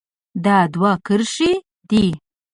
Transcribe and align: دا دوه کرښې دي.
دا 0.45 0.57
دوه 0.73 0.91
کرښې 1.05 1.51
دي. 1.89 2.07